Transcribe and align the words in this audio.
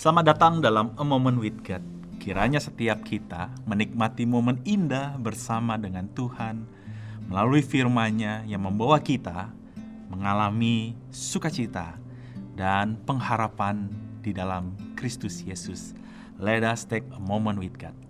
Selamat 0.00 0.32
datang 0.32 0.64
dalam 0.64 0.96
A 0.96 1.04
Moment 1.04 1.36
with 1.36 1.60
God. 1.60 1.84
Kiranya 2.16 2.56
setiap 2.56 3.04
kita 3.04 3.52
menikmati 3.68 4.24
momen 4.24 4.56
indah 4.64 5.20
bersama 5.20 5.76
dengan 5.76 6.08
Tuhan 6.16 6.64
melalui 7.28 7.60
firman-Nya 7.60 8.48
yang 8.48 8.64
membawa 8.64 8.96
kita 8.96 9.52
mengalami 10.08 10.96
sukacita 11.12 12.00
dan 12.56 12.96
pengharapan 13.04 13.92
di 14.24 14.32
dalam 14.32 14.72
Kristus 14.96 15.44
Yesus. 15.44 15.92
Let 16.40 16.64
us 16.64 16.88
take 16.88 17.04
a 17.12 17.20
moment 17.20 17.60
with 17.60 17.76
God. 17.76 18.09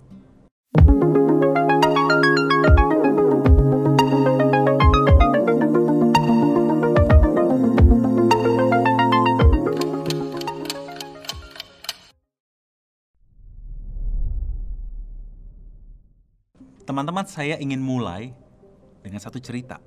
Teman-teman, 16.91 17.23
saya 17.23 17.55
ingin 17.63 17.79
mulai 17.79 18.35
dengan 18.99 19.23
satu 19.23 19.39
cerita. 19.39 19.79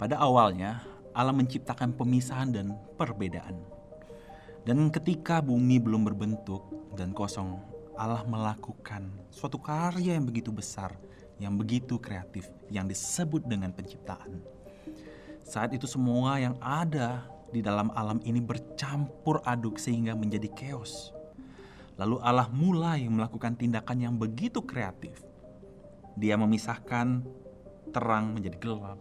Pada 0.00 0.16
awalnya, 0.16 0.80
Allah 1.12 1.36
menciptakan 1.36 1.92
pemisahan 1.92 2.48
dan 2.56 2.72
perbedaan. 2.96 3.52
Dan 4.64 4.88
ketika 4.88 5.44
bumi 5.44 5.76
belum 5.76 6.08
berbentuk 6.08 6.64
dan 6.96 7.12
kosong, 7.12 7.60
Allah 8.00 8.24
melakukan 8.24 9.12
suatu 9.28 9.60
karya 9.60 10.16
yang 10.16 10.24
begitu 10.24 10.48
besar, 10.48 10.96
yang 11.36 11.52
begitu 11.60 12.00
kreatif, 12.00 12.48
yang 12.72 12.88
disebut 12.88 13.44
dengan 13.44 13.68
penciptaan. 13.68 14.40
Saat 15.44 15.76
itu 15.76 15.84
semua 15.84 16.40
yang 16.40 16.56
ada 16.64 17.28
di 17.52 17.60
dalam 17.60 17.92
alam 17.92 18.24
ini 18.24 18.40
bercampur 18.40 19.44
aduk 19.44 19.76
sehingga 19.76 20.16
menjadi 20.16 20.48
chaos. 20.48 21.12
Lalu 22.00 22.24
Allah 22.24 22.48
mulai 22.56 23.04
melakukan 23.04 23.52
tindakan 23.52 24.00
yang 24.00 24.16
begitu 24.16 24.64
kreatif 24.64 25.27
dia 26.18 26.34
memisahkan 26.34 27.22
terang 27.94 28.34
menjadi 28.34 28.58
gelap, 28.58 28.98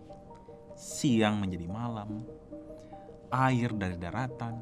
siang 0.77 1.41
menjadi 1.41 1.65
malam, 1.65 2.21
air 3.33 3.73
dari 3.73 3.97
daratan, 3.97 4.61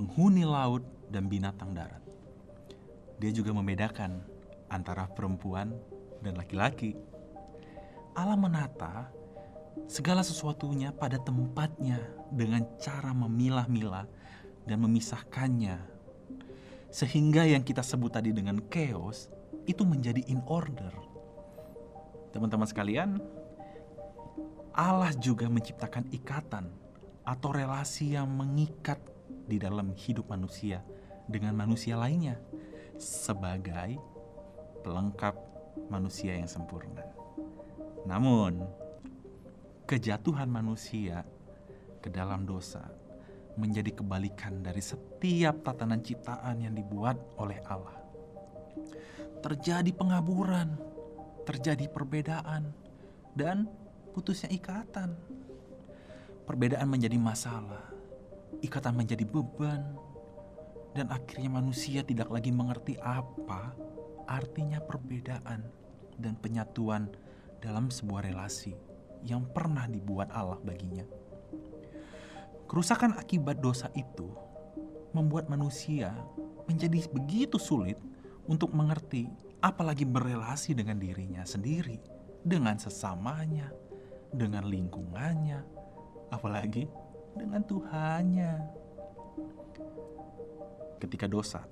penghuni 0.00 0.48
laut, 0.48 0.82
dan 1.12 1.28
binatang 1.28 1.76
darat. 1.76 2.00
Dia 3.20 3.30
juga 3.30 3.52
membedakan 3.52 4.24
antara 4.72 5.06
perempuan 5.06 5.76
dan 6.24 6.34
laki-laki. 6.40 6.96
Allah 8.16 8.40
menata 8.40 9.12
segala 9.86 10.24
sesuatunya 10.24 10.90
pada 10.90 11.20
tempatnya 11.20 12.00
dengan 12.32 12.64
cara 12.80 13.12
memilah-milah 13.12 14.08
dan 14.64 14.78
memisahkannya. 14.80 15.78
Sehingga 16.88 17.44
yang 17.44 17.60
kita 17.62 17.84
sebut 17.84 18.16
tadi 18.16 18.32
dengan 18.32 18.58
chaos 18.72 19.28
itu 19.68 19.82
menjadi 19.84 20.22
in 20.30 20.40
order 20.46 21.13
Teman-teman 22.34 22.66
sekalian, 22.66 23.22
Allah 24.74 25.14
juga 25.14 25.46
menciptakan 25.46 26.10
ikatan 26.10 26.66
atau 27.22 27.54
relasi 27.54 28.18
yang 28.18 28.26
mengikat 28.26 28.98
di 29.46 29.54
dalam 29.62 29.94
hidup 29.94 30.26
manusia 30.26 30.82
dengan 31.30 31.54
manusia 31.54 31.94
lainnya 31.94 32.42
sebagai 32.98 34.02
pelengkap 34.82 35.38
manusia 35.86 36.34
yang 36.34 36.50
sempurna. 36.50 37.06
Namun, 38.02 38.66
kejatuhan 39.86 40.50
manusia 40.50 41.22
ke 42.02 42.10
dalam 42.10 42.42
dosa 42.44 42.82
menjadi 43.54 43.94
kebalikan 43.94 44.58
dari 44.58 44.82
setiap 44.82 45.62
tatanan 45.62 46.02
ciptaan 46.02 46.66
yang 46.66 46.74
dibuat 46.74 47.14
oleh 47.38 47.62
Allah. 47.70 47.94
Terjadi 49.38 49.94
pengaburan, 49.94 50.93
terjadi 51.44 51.86
perbedaan 51.92 52.72
dan 53.36 53.68
putusnya 54.16 54.50
ikatan. 54.50 55.14
Perbedaan 56.44 56.88
menjadi 56.88 57.16
masalah, 57.16 57.88
ikatan 58.60 58.92
menjadi 58.92 59.24
beban, 59.24 59.96
dan 60.92 61.08
akhirnya 61.08 61.48
manusia 61.48 62.04
tidak 62.04 62.28
lagi 62.28 62.52
mengerti 62.52 62.94
apa 63.00 63.72
artinya 64.24 64.80
perbedaan 64.80 65.64
dan 66.16 66.38
penyatuan 66.38 67.10
dalam 67.58 67.90
sebuah 67.90 68.28
relasi 68.28 68.72
yang 69.24 69.44
pernah 69.50 69.88
dibuat 69.88 70.30
Allah 70.30 70.60
baginya. 70.60 71.04
Kerusakan 72.68 73.16
akibat 73.16 73.60
dosa 73.60 73.88
itu 73.96 74.28
membuat 75.12 75.48
manusia 75.48 76.12
menjadi 76.64 77.04
begitu 77.12 77.56
sulit 77.60 77.96
untuk 78.44 78.72
mengerti 78.72 79.28
apalagi 79.64 80.04
berelasi 80.04 80.76
dengan 80.76 81.00
dirinya 81.00 81.40
sendiri, 81.40 81.96
dengan 82.44 82.76
sesamanya, 82.76 83.72
dengan 84.28 84.68
lingkungannya, 84.68 85.64
apalagi 86.28 86.84
dengan 87.32 87.64
Tuhannya. 87.64 88.52
Ketika 91.00 91.24
dosa 91.24 91.64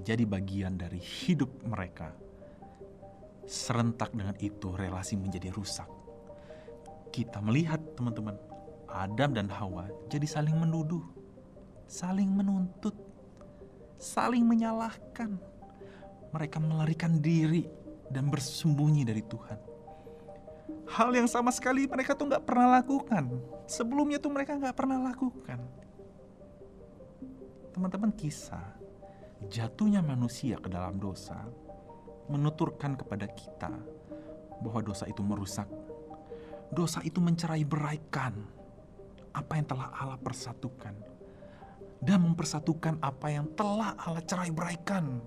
menjadi 0.00 0.24
bagian 0.24 0.80
dari 0.80 0.96
hidup 0.96 1.52
mereka, 1.68 2.16
serentak 3.44 4.16
dengan 4.16 4.36
itu 4.40 4.72
relasi 4.72 5.20
menjadi 5.20 5.52
rusak. 5.52 5.88
Kita 7.12 7.44
melihat 7.44 7.80
teman-teman, 8.00 8.36
Adam 8.88 9.36
dan 9.36 9.52
Hawa 9.52 9.92
jadi 10.08 10.24
saling 10.24 10.56
menuduh, 10.56 11.04
saling 11.84 12.32
menuntut, 12.32 12.96
saling 14.00 14.44
menyalahkan 14.44 15.36
mereka 16.36 16.60
melarikan 16.60 17.16
diri 17.24 17.64
dan 18.12 18.28
bersembunyi 18.28 19.08
dari 19.08 19.24
Tuhan. 19.24 19.58
Hal 20.86 21.10
yang 21.16 21.26
sama 21.26 21.50
sekali 21.50 21.88
mereka 21.88 22.12
tuh 22.14 22.28
nggak 22.28 22.44
pernah 22.44 22.78
lakukan. 22.78 23.24
Sebelumnya 23.66 24.20
tuh 24.20 24.30
mereka 24.30 24.54
nggak 24.54 24.76
pernah 24.76 25.00
lakukan. 25.00 25.58
Teman-teman 27.72 28.12
kisah 28.14 28.76
jatuhnya 29.48 30.04
manusia 30.04 30.60
ke 30.60 30.68
dalam 30.68 31.00
dosa 31.00 31.44
menuturkan 32.30 32.94
kepada 32.94 33.26
kita 33.32 33.72
bahwa 34.60 34.80
dosa 34.84 35.08
itu 35.08 35.24
merusak. 35.24 35.66
Dosa 36.70 37.00
itu 37.02 37.18
mencerai 37.22 37.62
beraikan 37.64 38.44
apa 39.32 39.52
yang 39.56 39.66
telah 39.68 39.92
Allah 39.96 40.18
persatukan 40.18 40.94
dan 42.00 42.18
mempersatukan 42.22 43.00
apa 43.00 43.26
yang 43.32 43.46
telah 43.54 43.94
Allah 44.00 44.24
cerai 44.24 44.50
beraikan 44.50 45.20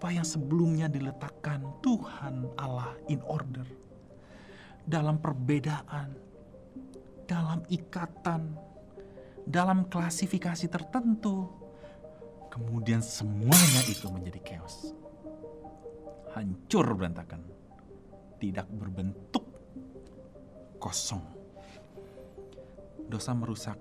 apa 0.00 0.16
yang 0.16 0.24
sebelumnya 0.24 0.88
diletakkan 0.88 1.60
Tuhan 1.84 2.56
Allah 2.56 2.96
in 3.12 3.20
order. 3.20 3.68
Dalam 4.80 5.20
perbedaan, 5.20 6.16
dalam 7.28 7.60
ikatan, 7.68 8.56
dalam 9.44 9.84
klasifikasi 9.92 10.72
tertentu, 10.72 11.44
kemudian 12.48 13.04
semuanya 13.04 13.84
itu 13.92 14.08
menjadi 14.08 14.40
chaos. 14.40 14.96
Hancur 16.32 16.96
berantakan, 16.96 17.44
tidak 18.40 18.72
berbentuk, 18.72 19.44
kosong. 20.80 21.28
Dosa 23.04 23.36
merusak 23.36 23.76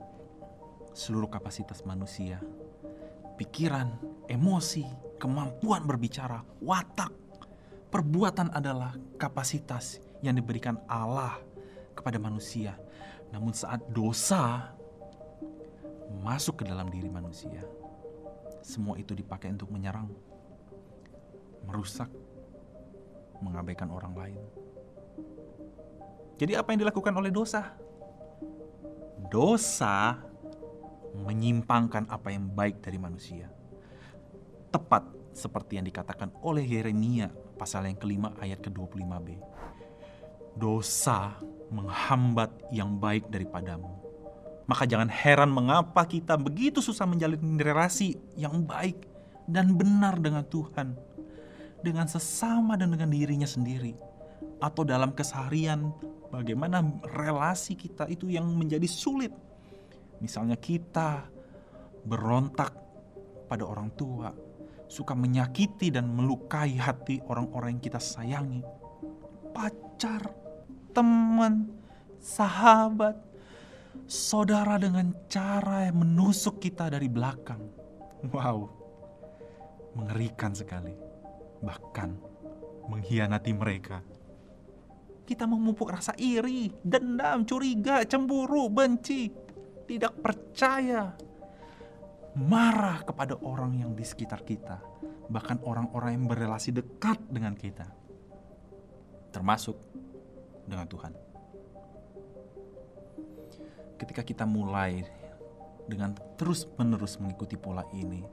seluruh 0.92 1.32
kapasitas 1.32 1.88
manusia, 1.88 2.44
pikiran, 3.40 3.88
emosi, 4.28 5.09
kemampuan 5.20 5.84
berbicara, 5.84 6.42
watak. 6.64 7.12
Perbuatan 7.92 8.56
adalah 8.56 8.96
kapasitas 9.20 10.00
yang 10.24 10.40
diberikan 10.40 10.80
Allah 10.88 11.36
kepada 11.92 12.16
manusia. 12.16 12.80
Namun 13.36 13.52
saat 13.52 13.84
dosa 13.92 14.72
masuk 16.24 16.64
ke 16.64 16.64
dalam 16.66 16.88
diri 16.88 17.12
manusia, 17.12 17.62
semua 18.64 18.96
itu 18.96 19.12
dipakai 19.12 19.52
untuk 19.52 19.70
menyerang, 19.70 20.10
merusak, 21.68 22.10
mengabaikan 23.44 23.92
orang 23.92 24.14
lain. 24.16 24.42
Jadi 26.40 26.56
apa 26.56 26.72
yang 26.72 26.88
dilakukan 26.88 27.14
oleh 27.20 27.34
dosa? 27.34 27.76
Dosa 29.28 30.16
menyimpangkan 31.20 32.08
apa 32.08 32.32
yang 32.32 32.48
baik 32.48 32.80
dari 32.80 32.96
manusia 32.96 33.59
tepat 34.70 35.06
seperti 35.34 35.78
yang 35.78 35.86
dikatakan 35.86 36.34
oleh 36.42 36.66
Yeremia 36.66 37.30
pasal 37.58 37.86
yang 37.90 37.98
kelima 37.98 38.34
ayat 38.42 38.62
ke-25b. 38.64 39.28
Dosa 40.58 41.38
menghambat 41.70 42.74
yang 42.74 42.98
baik 42.98 43.30
daripadamu. 43.30 43.90
Maka 44.70 44.86
jangan 44.86 45.10
heran 45.10 45.50
mengapa 45.50 46.06
kita 46.06 46.38
begitu 46.38 46.78
susah 46.78 47.10
menjalin 47.10 47.58
relasi 47.58 48.18
yang 48.38 48.62
baik 48.66 49.10
dan 49.50 49.74
benar 49.74 50.22
dengan 50.22 50.46
Tuhan. 50.46 50.94
Dengan 51.80 52.06
sesama 52.06 52.76
dan 52.76 52.94
dengan 52.94 53.10
dirinya 53.10 53.48
sendiri. 53.48 53.96
Atau 54.60 54.84
dalam 54.84 55.16
keseharian 55.16 55.90
bagaimana 56.30 56.84
relasi 57.16 57.74
kita 57.74 58.06
itu 58.12 58.28
yang 58.30 58.46
menjadi 58.46 58.86
sulit. 58.86 59.32
Misalnya 60.20 60.60
kita 60.60 61.26
berontak 62.04 62.76
kepada 63.50 63.64
orang 63.66 63.90
tua, 63.96 64.30
suka 64.90 65.14
menyakiti 65.14 65.94
dan 65.94 66.10
melukai 66.10 66.74
hati 66.76 67.22
orang-orang 67.30 67.78
yang 67.78 67.84
kita 67.86 68.02
sayangi, 68.02 68.66
pacar, 69.54 70.34
teman, 70.92 71.70
sahabat, 72.18 73.16
saudara 74.10 74.82
dengan 74.82 75.14
cara 75.30 75.86
yang 75.86 76.02
menusuk 76.02 76.58
kita 76.58 76.90
dari 76.90 77.06
belakang. 77.06 77.62
Wow, 78.34 78.68
mengerikan 79.94 80.58
sekali. 80.58 80.92
Bahkan 81.62 82.10
mengkhianati 82.90 83.52
mereka. 83.54 84.02
Kita 85.30 85.46
memupuk 85.46 85.94
rasa 85.94 86.18
iri, 86.18 86.74
dendam, 86.82 87.46
curiga, 87.46 88.02
cemburu, 88.02 88.66
benci, 88.74 89.30
tidak 89.86 90.18
percaya, 90.26 91.14
marah 92.40 93.04
kepada 93.04 93.36
orang 93.44 93.76
yang 93.76 93.92
di 93.92 94.08
sekitar 94.08 94.48
kita, 94.48 94.80
bahkan 95.28 95.60
orang-orang 95.68 96.16
yang 96.16 96.26
berrelasi 96.32 96.72
dekat 96.72 97.20
dengan 97.28 97.52
kita, 97.60 97.84
termasuk 99.36 99.76
dengan 100.64 100.88
Tuhan. 100.88 101.14
Ketika 104.00 104.24
kita 104.24 104.48
mulai 104.48 105.04
dengan 105.84 106.16
terus-menerus 106.40 107.20
mengikuti 107.20 107.60
pola 107.60 107.84
ini, 107.92 108.24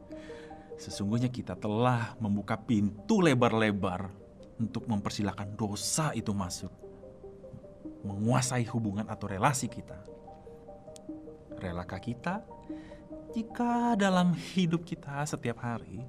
sesungguhnya 0.78 1.26
kita 1.26 1.58
telah 1.58 2.14
membuka 2.22 2.54
pintu 2.54 3.18
lebar-lebar 3.18 4.06
untuk 4.62 4.86
mempersilahkan 4.86 5.58
dosa 5.58 6.14
itu 6.14 6.30
masuk 6.30 6.70
menguasai 8.06 8.62
hubungan 8.70 9.10
atau 9.10 9.26
relasi 9.26 9.66
kita. 9.66 9.98
Relakah 11.58 11.98
kita 11.98 12.46
jika 13.34 13.98
dalam 13.98 14.34
hidup 14.34 14.86
kita 14.86 15.26
setiap 15.26 15.62
hari 15.62 16.04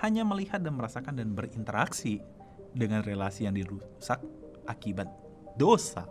hanya 0.00 0.24
melihat 0.24 0.60
dan 0.60 0.76
merasakan 0.76 1.16
dan 1.16 1.32
berinteraksi 1.32 2.20
dengan 2.72 3.04
relasi 3.04 3.44
yang 3.48 3.56
dirusak 3.56 4.20
akibat 4.68 5.08
dosa? 5.56 6.08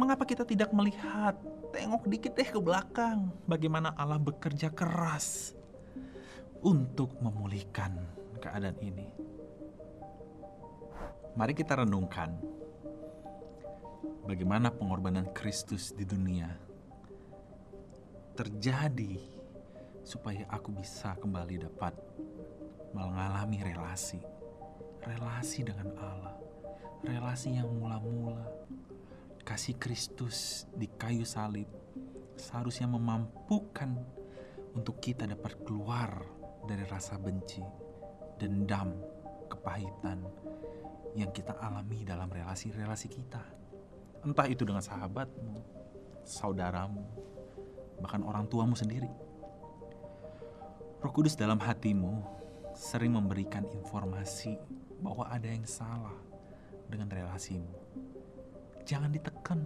Mengapa 0.00 0.24
kita 0.24 0.48
tidak 0.48 0.72
melihat, 0.72 1.36
tengok 1.76 2.08
dikit 2.08 2.32
deh 2.32 2.48
ke 2.48 2.56
belakang, 2.56 3.28
bagaimana 3.44 3.92
Allah 3.96 4.16
bekerja 4.16 4.72
keras 4.72 5.52
untuk 6.64 7.20
memulihkan 7.20 8.00
keadaan 8.40 8.80
ini? 8.80 9.08
Mari 11.36 11.52
kita 11.52 11.84
renungkan 11.84 12.32
bagaimana 14.24 14.72
pengorbanan 14.72 15.28
Kristus 15.36 15.92
di 15.92 16.08
dunia 16.08 16.69
terjadi 18.40 19.20
supaya 20.00 20.48
aku 20.48 20.72
bisa 20.72 21.12
kembali 21.20 21.68
dapat 21.68 21.92
mengalami 22.96 23.60
relasi. 23.60 24.16
Relasi 25.04 25.60
dengan 25.60 25.92
Allah. 26.00 26.40
Relasi 27.04 27.60
yang 27.60 27.68
mula-mula. 27.68 28.48
Kasih 29.44 29.76
Kristus 29.76 30.64
di 30.72 30.88
kayu 30.88 31.28
salib 31.28 31.68
seharusnya 32.40 32.88
memampukan 32.88 34.00
untuk 34.72 35.04
kita 35.04 35.28
dapat 35.28 35.60
keluar 35.60 36.24
dari 36.64 36.88
rasa 36.88 37.20
benci, 37.20 37.60
dendam, 38.40 38.96
kepahitan 39.52 40.24
yang 41.12 41.28
kita 41.28 41.60
alami 41.60 42.08
dalam 42.08 42.32
relasi-relasi 42.32 43.08
kita. 43.12 43.44
Entah 44.24 44.48
itu 44.48 44.64
dengan 44.64 44.80
sahabatmu, 44.80 45.56
saudaramu, 46.24 47.04
bahkan 48.00 48.24
orang 48.24 48.48
tuamu 48.48 48.74
sendiri. 48.74 49.08
Roh 51.00 51.12
Kudus 51.12 51.36
dalam 51.36 51.56
hatimu 51.56 52.20
sering 52.76 53.16
memberikan 53.16 53.64
informasi 53.72 54.56
bahwa 55.00 55.24
ada 55.28 55.48
yang 55.48 55.64
salah 55.64 56.12
dengan 56.88 57.08
relasimu. 57.08 57.72
Jangan 58.84 59.08
ditekan 59.12 59.64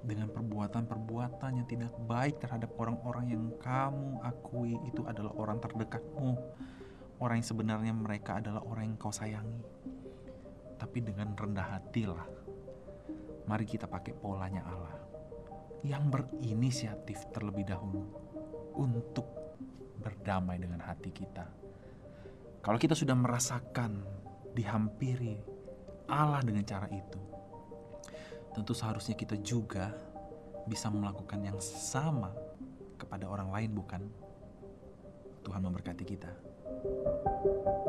dengan 0.00 0.30
perbuatan-perbuatan 0.30 1.50
yang 1.60 1.66
tidak 1.66 1.92
baik 2.06 2.38
terhadap 2.38 2.70
orang-orang 2.78 3.34
yang 3.34 3.44
kamu 3.58 4.22
akui 4.22 4.78
itu 4.86 5.02
adalah 5.06 5.34
orang 5.34 5.58
terdekatmu. 5.58 6.38
Orang 7.20 7.42
yang 7.42 7.48
sebenarnya 7.48 7.92
mereka 7.92 8.40
adalah 8.40 8.64
orang 8.64 8.94
yang 8.94 8.96
kau 8.96 9.12
sayangi. 9.12 9.60
Tapi 10.80 10.98
dengan 11.04 11.36
rendah 11.36 11.76
hatilah 11.76 12.24
mari 13.44 13.66
kita 13.66 13.90
pakai 13.90 14.14
polanya 14.14 14.62
Allah 14.62 15.09
yang 15.86 16.12
berinisiatif 16.12 17.30
terlebih 17.32 17.64
dahulu 17.68 18.04
untuk 18.76 19.24
berdamai 20.00 20.60
dengan 20.60 20.80
hati 20.84 21.12
kita. 21.12 21.46
Kalau 22.60 22.76
kita 22.76 22.92
sudah 22.92 23.16
merasakan 23.16 24.04
dihampiri 24.52 25.40
Allah 26.10 26.44
dengan 26.44 26.64
cara 26.64 26.88
itu, 26.92 27.20
tentu 28.52 28.72
seharusnya 28.76 29.16
kita 29.16 29.40
juga 29.40 29.92
bisa 30.68 30.92
melakukan 30.92 31.40
yang 31.40 31.56
sama 31.60 32.32
kepada 33.00 33.24
orang 33.24 33.48
lain, 33.48 33.70
bukan? 33.72 34.02
Tuhan 35.40 35.64
memberkati 35.64 36.04
kita. 36.04 36.32
thank 36.80 37.66
you 37.66 37.79